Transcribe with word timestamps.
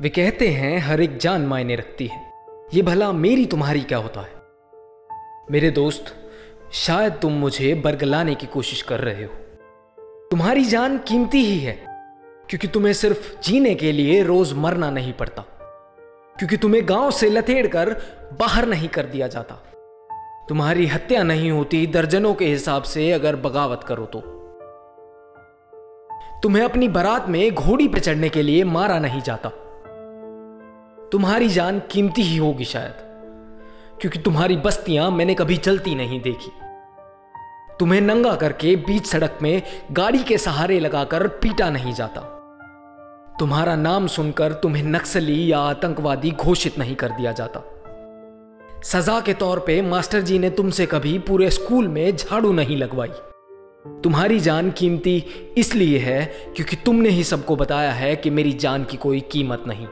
वे 0.00 0.08
कहते 0.08 0.48
हैं, 0.48 0.78
हर 0.78 1.00
एक 1.00 1.18
जान 1.18 1.42
मायने 1.42 1.76
रखती 1.76 2.06
है। 2.06 2.32
ये 2.74 2.82
भला 2.82 3.12
मेरी 3.12 3.46
तुम्हारी 3.46 3.80
क्या 3.80 3.98
होता 3.98 4.20
है? 4.20 4.32
मेरे 5.50 5.70
दोस्त, 5.70 6.04
शायद 6.72 7.12
तुम 7.12 7.32
मुझे 7.32 7.74
बरगलाने 7.74 8.34
की 8.34 8.46
कोशिश 8.46 8.82
कर 8.82 9.00
रहे 9.00 9.24
हो। 9.24 9.30
तुम्हारी 10.30 10.64
जान 10.64 10.98
कीमती 10.98 11.44
ही 11.44 11.58
है, 11.58 11.72
क्योंकि 12.48 12.68
तुम्हें 12.68 12.92
सिर्फ़ 12.92 13.40
जीने 13.42 13.74
के 13.74 13.92
लिए 13.92 14.22
रोज 14.22 14.52
मरना 14.52 14.90
नहीं 14.90 15.12
पड़ता, 15.12 15.42
क्योंकि 16.38 16.56
तुम्हें 16.56 16.88
गाँव 16.88 17.10
से 17.10 17.30
लथेड़ 17.30 17.66
कर 17.66 17.96
बाहर 18.40 18.66
नहीं 18.66 18.88
कर 18.88 19.06
दिया 19.06 19.26
जाता। 19.26 19.54
तुम्हारी 20.48 20.86
हत्या 20.86 21.22
नहीं 21.22 21.50
होती 21.50 21.86
दर्जनों 21.86 22.34
के 22.34 22.44
हिसाब 22.44 22.82
से 22.82 23.12
अगर 23.12 23.36
बगावत 23.36 23.84
करो 23.84 24.06
तो। 24.06 24.20
तुम्हें 26.42 26.64
अपनी 26.64 26.88
बारात 26.88 27.28
में 27.28 27.54
घोड़ी 27.54 27.88
पे 27.88 28.00
चढ़ने 28.00 28.28
के 28.28 28.42
लिए 28.42 28.64
मारा 28.64 28.98
नहीं 28.98 29.20
जाता। 29.20 29.50
तुम्हारी 31.14 31.48
जान 31.48 31.78
कीमती 31.90 32.22
ही 32.22 32.36
होगी 32.36 32.64
शायद, 32.64 32.94
क्योंकि 34.00 34.18
तुम्हारी 34.18 34.56
बस्तियाँ 34.56 35.10
मैंने 35.10 35.34
कभी 35.34 35.56
चलती 35.56 35.94
नहीं 35.94 36.20
देखी। 36.20 36.50
तुम्हें 37.80 38.00
नंगा 38.00 38.34
करके 38.34 38.74
बीच 38.76 39.06
सड़क 39.06 39.38
में 39.42 39.62
गाड़ी 39.92 40.22
के 40.22 40.38
सहारे 40.38 40.80
लगाकर 40.80 41.26
पीटा 41.28 41.70
नहीं 41.70 41.94
जाता। 41.94 42.20
तुम्हारा 43.40 43.76
नाम 43.76 44.06
सुनकर 44.06 44.52
तुम्हें 44.52 44.82
नक्सली 44.82 45.52
या 45.52 45.58
आतंकवादी 45.58 46.30
घोषित 46.30 46.78
नहीं 46.78 46.94
कर 46.94 47.10
दिया 47.10 47.32
जाता। 47.32 47.64
सजा 48.82 49.20
के 49.20 49.34
तौर 49.34 49.58
पे 49.58 49.80
मास्टर 49.82 50.20
जी 50.20 50.38
ने 50.38 50.50
तुमसे 50.50 50.86
कभी 50.86 51.18
पूरे 51.18 51.50
स्कूल 51.50 51.88
में 51.88 52.16
झाड़ू 52.16 52.52
नहीं 52.52 52.76
लगवाई। 52.76 53.12
तुम्हारी 54.04 54.40
जान 54.40 54.70
कीमती 54.70 55.18
इसलिए 55.58 55.98
है 55.98 56.24
क्योंकि 56.56 56.76
तुमने 56.76 57.08
ही 57.08 57.24
सबको 57.24 57.56
बताया 57.56 57.92
है 57.92 58.16
कि 58.16 58.30
मेरी 58.30 58.52
जान 58.52 58.84
की 58.84 58.96
कोई 58.96 59.20
कीमत 59.20 59.64
नहीं। 59.66 59.86